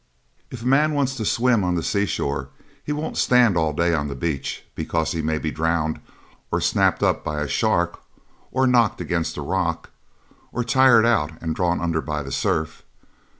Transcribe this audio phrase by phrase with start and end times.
[0.49, 2.49] If a man wants a swim on the seashore
[2.83, 5.99] he won't stand all day on the beach because he may be drowned
[6.51, 8.01] or snapped up by a shark,
[8.51, 9.91] or knocked against a rock,
[10.51, 12.81] or tired out and drawn under by the surf.